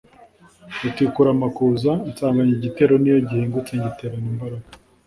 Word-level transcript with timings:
Rutikurana 0.81 1.35
amakuza, 1.37 1.91
nsanganya 2.09 2.53
igitero 2.57 2.93
n’iyo 2.97 3.19
gihingutse 3.27 3.71
ngiterana 3.77 4.27
imbaraga, 4.33 4.67